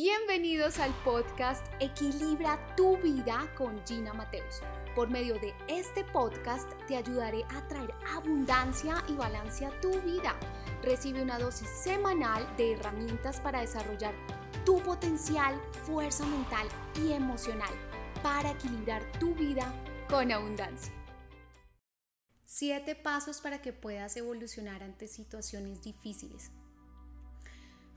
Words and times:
Bienvenidos 0.00 0.78
al 0.78 0.94
podcast 1.02 1.66
Equilibra 1.80 2.56
tu 2.76 2.96
vida 2.98 3.52
con 3.56 3.84
Gina 3.84 4.14
Mateus. 4.14 4.60
Por 4.94 5.10
medio 5.10 5.34
de 5.40 5.52
este 5.66 6.04
podcast 6.04 6.70
te 6.86 6.96
ayudaré 6.96 7.42
a 7.50 7.66
traer 7.66 7.92
abundancia 8.14 9.02
y 9.08 9.14
balance 9.14 9.66
a 9.66 9.80
tu 9.80 9.90
vida. 10.02 10.38
Recibe 10.84 11.20
una 11.20 11.40
dosis 11.40 11.68
semanal 11.68 12.46
de 12.56 12.74
herramientas 12.74 13.40
para 13.40 13.60
desarrollar 13.60 14.14
tu 14.64 14.80
potencial, 14.84 15.60
fuerza 15.82 16.24
mental 16.26 16.68
y 17.02 17.10
emocional 17.10 17.74
para 18.22 18.52
equilibrar 18.52 19.02
tu 19.18 19.34
vida 19.34 19.74
con 20.08 20.30
abundancia. 20.30 20.92
Siete 22.44 22.94
pasos 22.94 23.40
para 23.40 23.60
que 23.60 23.72
puedas 23.72 24.16
evolucionar 24.16 24.84
ante 24.84 25.08
situaciones 25.08 25.82
difíciles. 25.82 26.52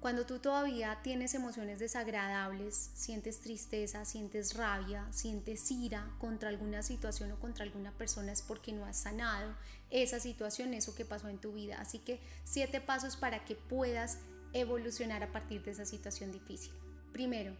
Cuando 0.01 0.25
tú 0.25 0.39
todavía 0.39 0.97
tienes 1.03 1.35
emociones 1.35 1.77
desagradables, 1.77 2.89
sientes 2.95 3.39
tristeza, 3.39 4.03
sientes 4.03 4.55
rabia, 4.55 5.05
sientes 5.11 5.69
ira 5.69 6.09
contra 6.17 6.49
alguna 6.49 6.81
situación 6.81 7.31
o 7.31 7.39
contra 7.39 7.65
alguna 7.65 7.91
persona 7.91 8.31
es 8.31 8.41
porque 8.41 8.73
no 8.73 8.83
has 8.85 8.97
sanado 8.97 9.53
esa 9.91 10.19
situación, 10.19 10.73
eso 10.73 10.95
que 10.95 11.05
pasó 11.05 11.29
en 11.29 11.37
tu 11.37 11.53
vida. 11.53 11.79
Así 11.79 11.99
que 11.99 12.19
siete 12.43 12.81
pasos 12.81 13.15
para 13.15 13.45
que 13.45 13.53
puedas 13.53 14.17
evolucionar 14.53 15.21
a 15.21 15.31
partir 15.31 15.61
de 15.61 15.69
esa 15.69 15.85
situación 15.85 16.31
difícil. 16.31 16.73
Primero, 17.13 17.55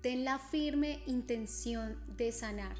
ten 0.00 0.24
la 0.24 0.38
firme 0.38 1.02
intención 1.06 1.98
de 2.16 2.30
sanar, 2.30 2.76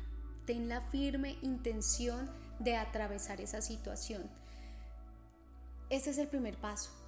ten 0.46 0.68
la 0.68 0.80
firme 0.80 1.36
intención 1.42 2.30
de 2.60 2.76
atravesar 2.76 3.40
esa 3.40 3.60
situación. 3.60 4.30
Ese 5.90 6.10
es 6.10 6.18
el 6.18 6.28
primer 6.28 6.56
paso 6.56 7.03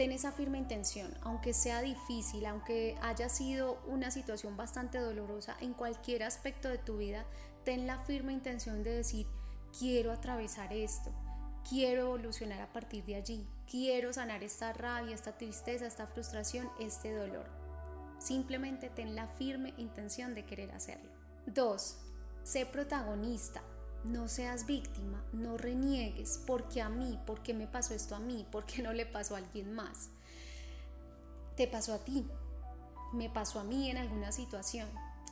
ten 0.00 0.12
esa 0.12 0.32
firme 0.32 0.56
intención, 0.56 1.12
aunque 1.20 1.52
sea 1.52 1.82
difícil, 1.82 2.46
aunque 2.46 2.96
haya 3.02 3.28
sido 3.28 3.82
una 3.86 4.10
situación 4.10 4.56
bastante 4.56 4.96
dolorosa 4.96 5.58
en 5.60 5.74
cualquier 5.74 6.22
aspecto 6.22 6.70
de 6.70 6.78
tu 6.78 6.96
vida, 6.96 7.26
ten 7.66 7.86
la 7.86 7.98
firme 7.98 8.32
intención 8.32 8.82
de 8.82 8.94
decir, 8.94 9.26
quiero 9.78 10.10
atravesar 10.10 10.72
esto, 10.72 11.12
quiero 11.68 12.00
evolucionar 12.00 12.62
a 12.62 12.72
partir 12.72 13.04
de 13.04 13.16
allí, 13.16 13.46
quiero 13.70 14.10
sanar 14.10 14.42
esta 14.42 14.72
rabia, 14.72 15.14
esta 15.14 15.36
tristeza, 15.36 15.86
esta 15.86 16.06
frustración, 16.06 16.70
este 16.80 17.12
dolor. 17.12 17.44
Simplemente 18.18 18.88
ten 18.88 19.14
la 19.14 19.26
firme 19.26 19.74
intención 19.76 20.34
de 20.34 20.46
querer 20.46 20.72
hacerlo. 20.72 21.10
2. 21.44 21.98
Sé 22.42 22.64
protagonista. 22.64 23.60
No 24.04 24.28
seas 24.28 24.66
víctima, 24.66 25.22
no 25.32 25.58
reniegues, 25.58 26.40
porque 26.46 26.80
a 26.80 26.88
mí, 26.88 27.18
porque 27.26 27.52
me 27.52 27.66
pasó 27.66 27.94
esto 27.94 28.14
a 28.14 28.20
mí, 28.20 28.46
porque 28.50 28.82
no 28.82 28.92
le 28.92 29.04
pasó 29.04 29.34
a 29.34 29.38
alguien 29.38 29.72
más. 29.74 30.10
Te 31.56 31.66
pasó 31.66 31.94
a 31.94 31.98
ti, 31.98 32.26
me 33.12 33.28
pasó 33.28 33.60
a 33.60 33.64
mí 33.64 33.90
en 33.90 33.98
alguna 33.98 34.32
situación. 34.32 34.88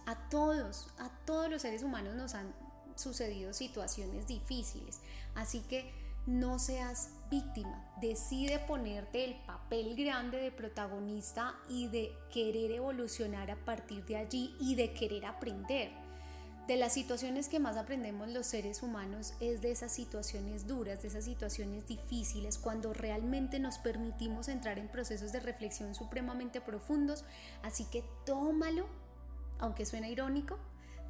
A 0.06 0.28
todos, 0.28 0.88
a 0.98 1.08
todos 1.24 1.50
los 1.50 1.62
seres 1.62 1.82
humanos 1.82 2.14
nos 2.14 2.34
han 2.34 2.54
sucedido 2.94 3.52
situaciones 3.52 4.26
difíciles. 4.26 5.00
Así 5.34 5.60
que 5.60 5.90
no 6.26 6.58
seas 6.58 7.10
víctima, 7.30 7.90
decide 8.02 8.58
ponerte 8.58 9.24
el 9.24 9.34
papel 9.46 9.96
grande 9.96 10.38
de 10.38 10.50
protagonista 10.50 11.54
y 11.70 11.88
de 11.88 12.12
querer 12.30 12.72
evolucionar 12.72 13.50
a 13.50 13.56
partir 13.64 14.04
de 14.04 14.16
allí 14.16 14.54
y 14.60 14.74
de 14.74 14.92
querer 14.92 15.24
aprender. 15.24 16.07
De 16.68 16.76
las 16.76 16.92
situaciones 16.92 17.48
que 17.48 17.60
más 17.60 17.78
aprendemos 17.78 18.28
los 18.28 18.46
seres 18.46 18.82
humanos 18.82 19.32
es 19.40 19.62
de 19.62 19.70
esas 19.70 19.90
situaciones 19.90 20.66
duras, 20.66 21.00
de 21.00 21.08
esas 21.08 21.24
situaciones 21.24 21.86
difíciles, 21.86 22.58
cuando 22.58 22.92
realmente 22.92 23.58
nos 23.58 23.78
permitimos 23.78 24.48
entrar 24.48 24.78
en 24.78 24.88
procesos 24.88 25.32
de 25.32 25.40
reflexión 25.40 25.94
supremamente 25.94 26.60
profundos. 26.60 27.24
Así 27.62 27.86
que 27.86 28.04
tómalo, 28.26 28.86
aunque 29.58 29.86
suene 29.86 30.10
irónico, 30.10 30.58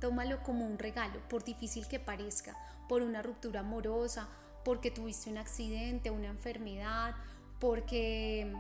tómalo 0.01 0.45
como 0.45 0.65
un 0.65 0.79
regalo, 0.79 1.19
por 1.29 1.43
difícil 1.43 1.89
que 1.89 1.99
parezca, 1.99 2.57
por 2.89 3.03
una 3.03 3.21
ruptura 3.21 3.59
amorosa, 3.59 4.29
porque 4.65 4.93
tuviste 4.93 5.29
un 5.29 5.39
accidente, 5.39 6.13
una 6.13 6.29
enfermedad, 6.29 7.17
porque 7.59 8.55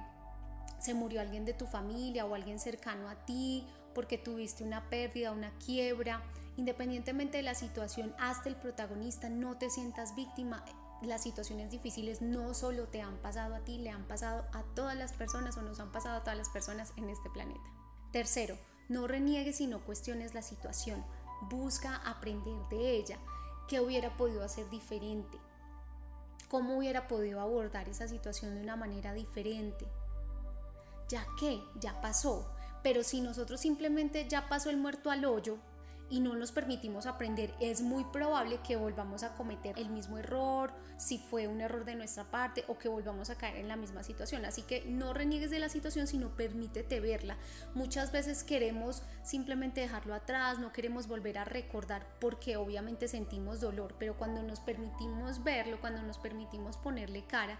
se 0.80 0.94
murió 0.94 1.20
alguien 1.20 1.44
de 1.44 1.54
tu 1.54 1.68
familia 1.68 2.26
o 2.26 2.34
alguien 2.34 2.58
cercano 2.58 3.08
a 3.08 3.24
ti, 3.24 3.64
porque 3.94 4.18
tuviste 4.18 4.64
una 4.64 4.90
pérdida, 4.90 5.30
una 5.30 5.52
quiebra, 5.64 6.24
independientemente 6.58 7.38
de 7.38 7.42
la 7.42 7.54
situación, 7.54 8.14
hasta 8.18 8.48
el 8.50 8.56
protagonista, 8.56 9.30
no 9.30 9.56
te 9.56 9.70
sientas 9.70 10.14
víctima. 10.14 10.64
Las 11.00 11.22
situaciones 11.22 11.70
difíciles 11.70 12.20
no 12.20 12.52
solo 12.52 12.88
te 12.88 13.00
han 13.00 13.16
pasado 13.18 13.54
a 13.54 13.60
ti, 13.60 13.78
le 13.78 13.90
han 13.90 14.06
pasado 14.06 14.44
a 14.52 14.62
todas 14.74 14.96
las 14.96 15.14
personas 15.14 15.56
o 15.56 15.62
nos 15.62 15.80
han 15.80 15.92
pasado 15.92 16.18
a 16.18 16.20
todas 16.20 16.36
las 16.36 16.50
personas 16.50 16.92
en 16.96 17.08
este 17.08 17.30
planeta. 17.30 17.64
Tercero, 18.12 18.58
no 18.90 19.06
reniegues 19.06 19.60
y 19.60 19.66
no 19.66 19.84
cuestiones 19.84 20.34
la 20.34 20.42
situación. 20.42 21.04
Busca 21.48 21.96
aprender 22.04 22.56
de 22.68 22.90
ella. 22.96 23.18
¿Qué 23.68 23.80
hubiera 23.80 24.16
podido 24.16 24.44
hacer 24.44 24.68
diferente? 24.68 25.38
¿Cómo 26.50 26.76
hubiera 26.76 27.06
podido 27.06 27.40
abordar 27.40 27.88
esa 27.88 28.08
situación 28.08 28.54
de 28.54 28.62
una 28.62 28.76
manera 28.76 29.14
diferente? 29.14 29.86
ya 31.08 31.26
que 31.38 31.62
ya 31.80 32.00
pasó. 32.00 32.46
Pero 32.82 33.02
si 33.02 33.20
nosotros 33.20 33.60
simplemente 33.60 34.28
ya 34.28 34.48
pasó 34.48 34.70
el 34.70 34.76
muerto 34.76 35.10
al 35.10 35.24
hoyo 35.24 35.58
y 36.10 36.20
no 36.20 36.34
nos 36.34 36.52
permitimos 36.52 37.06
aprender, 37.06 37.54
es 37.60 37.82
muy 37.82 38.04
probable 38.04 38.60
que 38.66 38.76
volvamos 38.76 39.22
a 39.22 39.34
cometer 39.34 39.78
el 39.78 39.90
mismo 39.90 40.18
error, 40.18 40.72
si 40.96 41.18
fue 41.18 41.46
un 41.46 41.60
error 41.60 41.84
de 41.84 41.94
nuestra 41.94 42.24
parte 42.24 42.64
o 42.68 42.78
que 42.78 42.88
volvamos 42.88 43.30
a 43.30 43.36
caer 43.36 43.56
en 43.56 43.68
la 43.68 43.76
misma 43.76 44.02
situación. 44.02 44.44
Así 44.44 44.62
que 44.62 44.84
no 44.86 45.12
reniegues 45.12 45.50
de 45.50 45.58
la 45.58 45.68
situación, 45.68 46.06
sino 46.06 46.34
permítete 46.34 47.00
verla. 47.00 47.36
Muchas 47.74 48.10
veces 48.12 48.42
queremos 48.42 49.02
simplemente 49.22 49.80
dejarlo 49.80 50.14
atrás, 50.14 50.58
no 50.58 50.72
queremos 50.72 51.06
volver 51.06 51.38
a 51.38 51.44
recordar 51.44 52.06
porque 52.20 52.56
obviamente 52.56 53.08
sentimos 53.08 53.60
dolor, 53.60 53.94
pero 53.98 54.16
cuando 54.16 54.42
nos 54.42 54.60
permitimos 54.60 55.44
verlo, 55.44 55.80
cuando 55.80 56.02
nos 56.02 56.18
permitimos 56.18 56.76
ponerle 56.76 57.24
cara, 57.26 57.58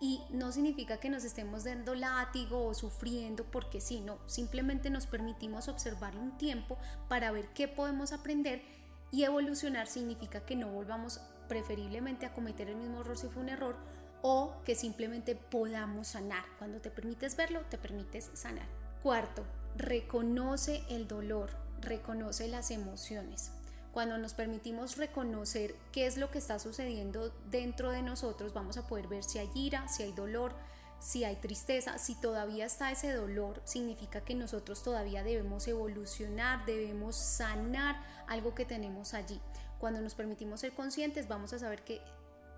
y 0.00 0.22
no 0.30 0.50
significa 0.50 0.98
que 0.98 1.10
nos 1.10 1.24
estemos 1.24 1.64
dando 1.64 1.94
látigo 1.94 2.64
o 2.64 2.74
sufriendo 2.74 3.44
porque 3.44 3.80
sí, 3.80 4.00
no, 4.00 4.18
simplemente 4.26 4.88
nos 4.88 5.06
permitimos 5.06 5.68
observarlo 5.68 6.20
un 6.20 6.38
tiempo 6.38 6.78
para 7.08 7.30
ver 7.30 7.48
qué 7.48 7.68
podemos 7.68 8.12
aprender 8.12 8.62
y 9.10 9.24
evolucionar 9.24 9.86
significa 9.86 10.40
que 10.40 10.56
no 10.56 10.68
volvamos 10.68 11.20
preferiblemente 11.48 12.26
a 12.26 12.32
cometer 12.32 12.68
el 12.68 12.76
mismo 12.76 13.00
error 13.00 13.18
si 13.18 13.28
fue 13.28 13.42
un 13.42 13.48
error 13.50 13.76
o 14.22 14.54
que 14.64 14.74
simplemente 14.74 15.34
podamos 15.34 16.08
sanar. 16.08 16.44
Cuando 16.58 16.80
te 16.80 16.90
permites 16.90 17.36
verlo, 17.36 17.60
te 17.68 17.78
permites 17.78 18.30
sanar. 18.34 18.66
Cuarto, 19.02 19.44
reconoce 19.76 20.82
el 20.88 21.08
dolor, 21.08 21.50
reconoce 21.80 22.48
las 22.48 22.70
emociones. 22.70 23.52
Cuando 23.92 24.18
nos 24.18 24.34
permitimos 24.34 24.96
reconocer 24.96 25.74
qué 25.92 26.06
es 26.06 26.16
lo 26.16 26.30
que 26.30 26.38
está 26.38 26.58
sucediendo 26.58 27.32
dentro 27.50 27.90
de 27.90 28.02
nosotros, 28.02 28.54
vamos 28.54 28.76
a 28.76 28.86
poder 28.86 29.08
ver 29.08 29.24
si 29.24 29.38
hay 29.38 29.50
ira, 29.54 29.88
si 29.88 30.04
hay 30.04 30.12
dolor, 30.12 30.54
si 31.00 31.24
hay 31.24 31.36
tristeza, 31.36 31.98
si 31.98 32.14
todavía 32.14 32.66
está 32.66 32.92
ese 32.92 33.12
dolor, 33.12 33.60
significa 33.64 34.20
que 34.20 34.34
nosotros 34.34 34.82
todavía 34.82 35.24
debemos 35.24 35.66
evolucionar, 35.66 36.64
debemos 36.66 37.16
sanar 37.16 38.00
algo 38.28 38.54
que 38.54 38.64
tenemos 38.64 39.14
allí. 39.14 39.40
Cuando 39.78 40.00
nos 40.00 40.14
permitimos 40.14 40.60
ser 40.60 40.72
conscientes, 40.72 41.26
vamos 41.26 41.52
a 41.52 41.58
saber 41.58 41.82
que 41.82 42.00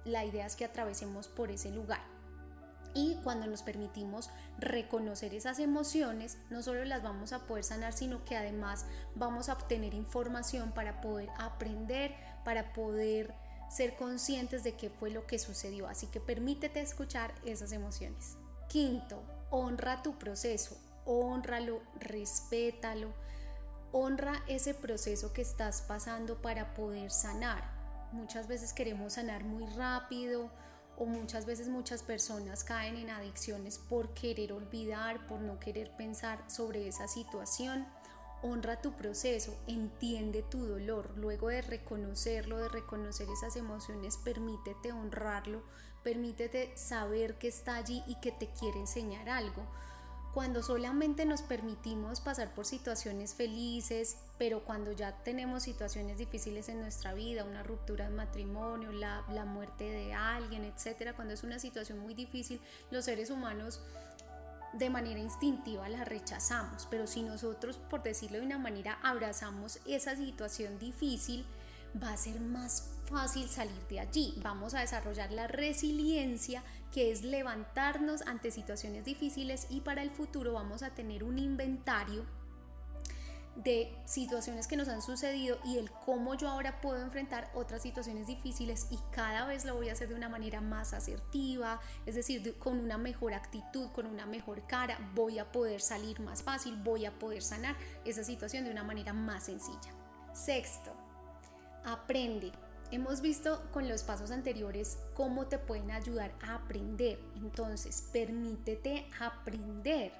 la 0.04 0.24
idea 0.24 0.44
es 0.44 0.56
que 0.56 0.64
atravesemos 0.64 1.28
por 1.28 1.50
ese 1.50 1.70
lugar. 1.70 2.11
Y 2.94 3.16
cuando 3.24 3.46
nos 3.46 3.62
permitimos 3.62 4.30
reconocer 4.58 5.34
esas 5.34 5.58
emociones, 5.58 6.38
no 6.50 6.62
solo 6.62 6.84
las 6.84 7.02
vamos 7.02 7.32
a 7.32 7.46
poder 7.46 7.64
sanar, 7.64 7.92
sino 7.92 8.24
que 8.24 8.36
además 8.36 8.86
vamos 9.14 9.48
a 9.48 9.54
obtener 9.54 9.94
información 9.94 10.72
para 10.72 11.00
poder 11.00 11.30
aprender, 11.38 12.14
para 12.44 12.72
poder 12.72 13.34
ser 13.70 13.96
conscientes 13.96 14.62
de 14.62 14.74
qué 14.74 14.90
fue 14.90 15.10
lo 15.10 15.26
que 15.26 15.38
sucedió. 15.38 15.88
Así 15.88 16.06
que 16.08 16.20
permítete 16.20 16.80
escuchar 16.80 17.32
esas 17.44 17.72
emociones. 17.72 18.36
Quinto, 18.68 19.22
honra 19.50 20.02
tu 20.02 20.18
proceso, 20.18 20.76
honralo, 21.06 21.80
respétalo, 21.98 23.12
honra 23.92 24.42
ese 24.48 24.74
proceso 24.74 25.32
que 25.32 25.42
estás 25.42 25.82
pasando 25.82 26.42
para 26.42 26.74
poder 26.74 27.10
sanar. 27.10 27.62
Muchas 28.12 28.46
veces 28.46 28.74
queremos 28.74 29.14
sanar 29.14 29.44
muy 29.44 29.64
rápido 29.66 30.50
o 30.96 31.06
muchas 31.06 31.46
veces 31.46 31.68
muchas 31.68 32.02
personas 32.02 32.64
caen 32.64 32.96
en 32.96 33.10
adicciones 33.10 33.78
por 33.78 34.14
querer 34.14 34.52
olvidar, 34.52 35.26
por 35.26 35.40
no 35.40 35.58
querer 35.58 35.90
pensar 35.96 36.42
sobre 36.50 36.88
esa 36.88 37.08
situación. 37.08 37.86
Honra 38.42 38.80
tu 38.80 38.92
proceso, 38.92 39.56
entiende 39.66 40.42
tu 40.42 40.66
dolor, 40.66 41.12
luego 41.16 41.48
de 41.48 41.62
reconocerlo, 41.62 42.58
de 42.58 42.68
reconocer 42.68 43.28
esas 43.30 43.56
emociones, 43.56 44.16
permítete 44.16 44.92
honrarlo, 44.92 45.62
permítete 46.02 46.76
saber 46.76 47.38
que 47.38 47.48
está 47.48 47.76
allí 47.76 48.02
y 48.06 48.16
que 48.16 48.32
te 48.32 48.48
quiere 48.52 48.80
enseñar 48.80 49.28
algo 49.28 49.64
cuando 50.32 50.62
solamente 50.62 51.26
nos 51.26 51.42
permitimos 51.42 52.20
pasar 52.20 52.54
por 52.54 52.64
situaciones 52.64 53.34
felices, 53.34 54.16
pero 54.38 54.64
cuando 54.64 54.92
ya 54.92 55.12
tenemos 55.22 55.62
situaciones 55.62 56.16
difíciles 56.16 56.68
en 56.70 56.80
nuestra 56.80 57.12
vida, 57.12 57.44
una 57.44 57.62
ruptura 57.62 58.08
de 58.08 58.14
matrimonio, 58.14 58.92
la, 58.92 59.24
la 59.30 59.44
muerte 59.44 59.84
de 59.84 60.14
alguien, 60.14 60.64
etcétera, 60.64 61.14
cuando 61.14 61.34
es 61.34 61.42
una 61.42 61.58
situación 61.58 61.98
muy 61.98 62.14
difícil, 62.14 62.60
los 62.90 63.04
seres 63.04 63.30
humanos 63.30 63.82
de 64.72 64.88
manera 64.88 65.20
instintiva 65.20 65.86
la 65.90 66.04
rechazamos, 66.04 66.88
pero 66.90 67.06
si 67.06 67.22
nosotros, 67.22 67.78
por 67.90 68.02
decirlo 68.02 68.38
de 68.38 68.46
una 68.46 68.58
manera, 68.58 68.98
abrazamos 69.02 69.80
esa 69.86 70.16
situación 70.16 70.78
difícil, 70.78 71.44
va 72.02 72.12
a 72.12 72.16
ser 72.16 72.40
más 72.40 72.88
fácil 73.12 73.48
salir 73.48 73.86
de 73.88 74.00
allí. 74.00 74.34
Vamos 74.42 74.74
a 74.74 74.80
desarrollar 74.80 75.30
la 75.30 75.46
resiliencia, 75.46 76.64
que 76.92 77.12
es 77.12 77.22
levantarnos 77.22 78.22
ante 78.22 78.50
situaciones 78.50 79.04
difíciles 79.04 79.66
y 79.70 79.82
para 79.82 80.02
el 80.02 80.10
futuro 80.10 80.54
vamos 80.54 80.82
a 80.82 80.90
tener 80.90 81.22
un 81.22 81.38
inventario 81.38 82.24
de 83.56 83.94
situaciones 84.06 84.66
que 84.66 84.76
nos 84.76 84.88
han 84.88 85.02
sucedido 85.02 85.58
y 85.64 85.76
el 85.76 85.90
cómo 85.90 86.34
yo 86.34 86.48
ahora 86.48 86.80
puedo 86.80 87.02
enfrentar 87.02 87.50
otras 87.54 87.82
situaciones 87.82 88.26
difíciles 88.26 88.86
y 88.90 88.98
cada 89.10 89.44
vez 89.44 89.66
lo 89.66 89.74
voy 89.74 89.90
a 89.90 89.92
hacer 89.92 90.08
de 90.08 90.14
una 90.14 90.30
manera 90.30 90.62
más 90.62 90.94
asertiva, 90.94 91.78
es 92.06 92.14
decir, 92.14 92.56
con 92.58 92.80
una 92.80 92.96
mejor 92.96 93.34
actitud, 93.34 93.90
con 93.92 94.06
una 94.06 94.24
mejor 94.24 94.66
cara, 94.66 94.98
voy 95.14 95.38
a 95.38 95.52
poder 95.52 95.82
salir 95.82 96.18
más 96.20 96.42
fácil, 96.42 96.76
voy 96.82 97.04
a 97.04 97.18
poder 97.18 97.42
sanar 97.42 97.76
esa 98.06 98.24
situación 98.24 98.64
de 98.64 98.70
una 98.70 98.84
manera 98.84 99.12
más 99.12 99.44
sencilla. 99.44 99.92
Sexto, 100.32 100.94
aprende. 101.84 102.52
Hemos 102.92 103.20
visto 103.20 103.60
con 103.72 103.88
los 103.88 104.04
pasos 104.04 104.30
anteriores 104.30 104.98
cómo 105.14 105.46
te 105.46 105.58
pueden 105.58 105.90
ayudar 105.90 106.32
a 106.42 106.54
aprender. 106.54 107.18
Entonces, 107.34 108.08
permítete 108.12 109.08
aprender. 109.18 110.12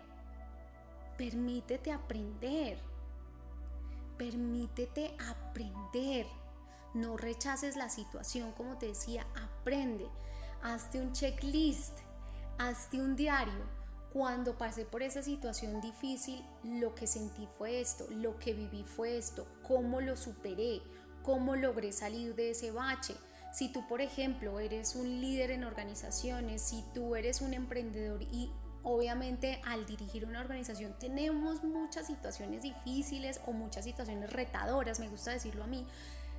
Permítete 1.17 1.93
aprender 1.93 2.79
Permítete 4.23 5.17
aprender. 5.29 6.27
No 6.95 7.17
rechaces 7.17 7.75
la 7.75 7.89
situación, 7.89 8.53
como 8.53 8.79
te 8.79 8.87
decía, 8.87 9.27
aprende. 9.35 10.07
Hazte 10.63 11.01
un 11.01 11.13
checklist, 11.13 11.99
hazte 12.57 13.01
un 13.01 13.17
diario. 13.17 13.65
Cuando 14.13 14.57
pasé 14.57 14.85
por 14.85 15.03
esa 15.03 15.25
situación 15.25 15.81
difícil, 15.81 16.45
lo 16.63 16.95
que 16.95 17.09
sentí 17.09 17.49
fue 17.59 17.81
esto, 17.81 18.07
lo 18.11 18.39
que 18.39 18.53
viví 18.53 18.85
fue 18.85 19.17
esto, 19.17 19.45
cómo 19.67 20.01
lo 20.01 20.17
superé, 20.17 20.83
cómo 21.23 21.57
logré 21.57 21.93
salir 21.93 22.35
de 22.35 22.51
ese 22.51 22.71
bache. 22.71 23.15
Si 23.53 23.71
tú, 23.71 23.87
por 23.87 24.01
ejemplo, 24.01 24.61
eres 24.61 24.97
un 24.97 25.21
líder 25.21 25.51
en 25.51 25.65
organizaciones, 25.65 26.63
si 26.63 26.85
tú 26.95 27.17
eres 27.17 27.41
un 27.41 27.55
emprendedor 27.55 28.23
y 28.23 28.51
Obviamente 28.85 29.61
al 29.65 29.87
dirigir 29.87 30.25
una 30.25 30.41
organización 30.41 30.97
tenemos 30.99 31.63
muchas 31.63 32.07
situaciones 32.07 32.63
difíciles 32.63 33.41
o 33.47 33.53
muchas 33.53 33.85
situaciones 33.85 34.33
retadoras, 34.33 34.99
me 34.99 35.09
gusta 35.09 35.31
decirlo 35.31 35.65
a 35.65 35.69
mí. 35.69 35.87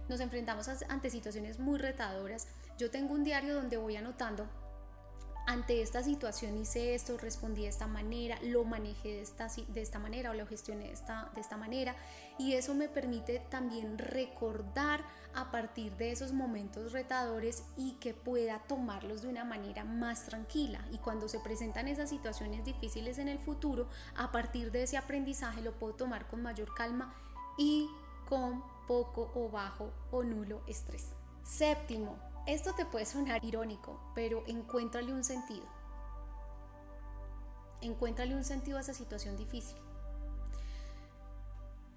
Nos 0.10 0.20
enfrentamos 0.20 0.68
ante 0.90 1.10
situaciones 1.10 1.60
muy 1.60 1.80
retadoras. 1.80 2.48
Yo 2.78 2.92
tengo 2.92 3.14
un 3.14 3.24
diario 3.24 3.56
donde 3.56 3.78
voy 3.78 3.96
anotando 3.96 4.50
ante 5.46 5.82
esta 5.82 6.04
situación 6.04 6.58
hice 6.58 6.96
esto, 6.96 7.18
respondí 7.18 7.64
de 7.64 7.68
esta 7.68 7.88
manera, 7.88 8.38
lo 8.42 8.64
manejé 8.64 9.24
de 9.68 9.82
esta, 9.82 10.00
manera 10.00 10.32
o 10.32 10.34
lo 10.34 10.48
gestioné 10.48 10.86
de 10.86 11.42
esta 11.42 11.58
manera 11.58 11.96
y 12.38 12.54
eso 12.54 12.74
me 12.74 12.88
permite 12.88 13.40
también 13.50 13.98
recordar 13.98 15.04
a 15.36 15.52
partir 15.52 15.96
de 15.98 16.12
esos 16.12 16.32
momentos 16.32 16.92
retadores 16.92 17.64
y 17.76 17.94
que 17.94 18.14
pueda 18.14 18.60
tomarlos 18.60 19.22
de 19.22 19.30
una 19.30 19.44
manera 19.44 19.84
más 19.84 20.26
tranquila 20.26 20.86
y 20.92 20.98
cuando 20.98 21.28
se 21.28 21.40
presentan 21.40 21.88
esas 21.88 22.10
situaciones 22.10 22.64
difíciles 22.64 23.18
en 23.18 23.28
el 23.28 23.40
futuro, 23.40 23.88
a 24.16 24.32
partir 24.32 24.72
de 24.72 24.84
ese 24.84 24.98
aprendizaje 24.98 25.62
lo 25.62 25.74
puedo 25.74 25.94
tomar 25.94 26.28
con 26.28 26.42
mayor 26.42 26.74
calma 26.74 27.14
y 27.58 27.90
con 28.30 28.64
poco 28.88 29.32
o 29.36 29.50
bajo 29.50 29.92
o 30.12 30.24
nulo 30.24 30.62
estrés. 30.68 31.10
Séptimo, 31.44 32.18
esto 32.46 32.74
te 32.74 32.86
puede 32.86 33.06
sonar 33.06 33.44
irónico, 33.46 34.00
pero 34.16 34.44
encuéntrale 34.48 35.14
un 35.14 35.24
sentido. 35.24 35.66
Encuéntrale 37.82 38.36
un 38.36 38.44
sentido 38.44 38.78
a 38.78 38.82
esa 38.82 38.94
situación 38.94 39.38
difícil. 39.38 39.78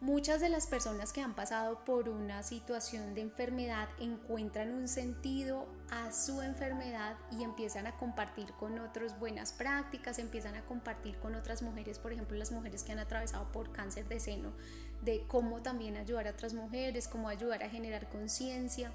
Muchas 0.00 0.42
de 0.42 0.50
las 0.50 0.66
personas 0.66 1.12
que 1.12 1.22
han 1.22 1.34
pasado 1.34 1.82
por 1.84 2.10
una 2.10 2.42
situación 2.42 3.14
de 3.14 3.22
enfermedad 3.22 3.88
encuentran 3.98 4.70
un 4.72 4.88
sentido 4.88 5.66
a 5.90 6.12
su 6.12 6.42
enfermedad 6.42 7.16
y 7.32 7.42
empiezan 7.42 7.86
a 7.86 7.96
compartir 7.96 8.52
con 8.52 8.78
otros 8.78 9.18
buenas 9.18 9.52
prácticas, 9.52 10.18
empiezan 10.18 10.54
a 10.54 10.66
compartir 10.66 11.18
con 11.18 11.34
otras 11.34 11.62
mujeres, 11.62 11.98
por 11.98 12.12
ejemplo 12.12 12.36
las 12.36 12.52
mujeres 12.52 12.84
que 12.84 12.92
han 12.92 12.98
atravesado 12.98 13.50
por 13.52 13.72
cáncer 13.72 14.06
de 14.06 14.20
seno, 14.20 14.52
de 15.00 15.26
cómo 15.26 15.62
también 15.62 15.96
ayudar 15.96 16.28
a 16.28 16.32
otras 16.32 16.52
mujeres, 16.52 17.08
cómo 17.08 17.28
ayudar 17.28 17.64
a 17.64 17.70
generar 17.70 18.08
conciencia 18.10 18.92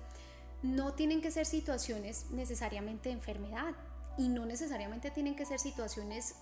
no 0.61 0.93
tienen 0.93 1.21
que 1.21 1.31
ser 1.31 1.45
situaciones 1.45 2.27
necesariamente 2.31 3.09
de 3.09 3.15
enfermedad 3.15 3.73
y 4.17 4.29
no 4.29 4.45
necesariamente 4.45 5.11
tienen 5.11 5.35
que 5.35 5.45
ser 5.45 5.59
situaciones 5.59 6.35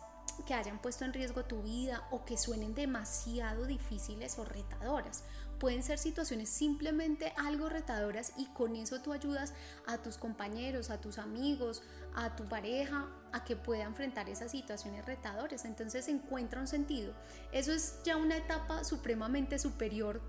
que 0.45 0.53
hayan 0.53 0.79
puesto 0.79 1.05
en 1.05 1.13
riesgo 1.13 1.45
tu 1.45 1.63
vida 1.63 2.07
o 2.11 2.25
que 2.25 2.37
suenen 2.37 2.73
demasiado 2.73 3.65
difíciles 3.65 4.37
o 4.39 4.45
retadoras. 4.45 5.23
Pueden 5.59 5.83
ser 5.83 5.97
situaciones 5.97 6.49
simplemente 6.49 7.33
algo 7.35 7.67
retadoras 7.67 8.31
y 8.37 8.45
con 8.47 8.75
eso 8.75 9.01
tú 9.01 9.11
ayudas 9.11 9.53
a 9.87 9.97
tus 9.97 10.17
compañeros, 10.17 10.89
a 10.89 11.01
tus 11.01 11.17
amigos, 11.17 11.83
a 12.15 12.35
tu 12.35 12.47
pareja 12.47 13.09
a 13.33 13.43
que 13.43 13.55
pueda 13.55 13.83
enfrentar 13.83 14.29
esas 14.29 14.51
situaciones 14.51 15.05
retadoras. 15.05 15.65
Entonces 15.65 16.07
encuentra 16.07 16.61
un 16.61 16.67
sentido. 16.67 17.13
Eso 17.51 17.73
es 17.73 17.99
ya 18.03 18.15
una 18.15 18.37
etapa 18.37 18.83
supremamente 18.85 19.59
superior 19.59 20.21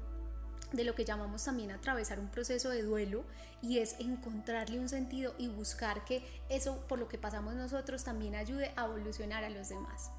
de 0.72 0.84
lo 0.84 0.94
que 0.94 1.04
llamamos 1.04 1.44
también 1.44 1.70
atravesar 1.70 2.20
un 2.20 2.30
proceso 2.30 2.70
de 2.70 2.82
duelo 2.82 3.24
y 3.62 3.78
es 3.78 3.96
encontrarle 3.98 4.78
un 4.78 4.88
sentido 4.88 5.34
y 5.38 5.48
buscar 5.48 6.04
que 6.04 6.22
eso 6.48 6.86
por 6.88 6.98
lo 6.98 7.08
que 7.08 7.18
pasamos 7.18 7.54
nosotros 7.54 8.04
también 8.04 8.34
ayude 8.34 8.72
a 8.76 8.84
evolucionar 8.84 9.44
a 9.44 9.50
los 9.50 9.68
demás. 9.68 10.10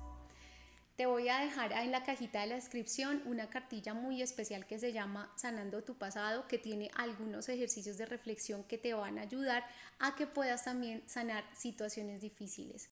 Te 0.98 1.06
voy 1.08 1.30
a 1.30 1.40
dejar 1.40 1.72
en 1.72 1.92
la 1.92 2.04
cajita 2.04 2.42
de 2.42 2.48
la 2.48 2.56
descripción 2.56 3.24
una 3.26 3.50
cartilla 3.50 3.94
muy 3.94 4.22
especial 4.22 4.68
que 4.68 4.78
se 4.78 4.94
llama 4.94 5.32
Sanando 5.36 5.84
tu 5.84 5.98
pasado, 5.98 6.48
que 6.48 6.60
tiene 6.60 6.92
algunos 6.96 7.50
ejercicios 7.50 7.98
de 7.98 8.06
reflexión 8.06 8.64
que 8.66 8.78
te 8.78 8.94
van 8.94 9.18
a 9.18 9.24
ayudar 9.24 9.66
a 10.00 10.16
que 10.16 10.28
puedas 10.28 10.66
también 10.66 11.02
sanar 11.08 11.44
situaciones 11.56 12.22
difíciles. 12.22 12.92